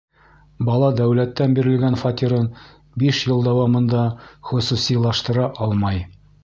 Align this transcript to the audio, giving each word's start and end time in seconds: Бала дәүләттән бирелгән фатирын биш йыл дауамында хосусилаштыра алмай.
Бала 0.69 0.87
дәүләттән 0.99 1.53
бирелгән 1.59 1.99
фатирын 2.05 2.49
биш 3.05 3.23
йыл 3.29 3.47
дауамында 3.51 4.03
хосусилаштыра 4.51 5.51
алмай. 5.67 6.07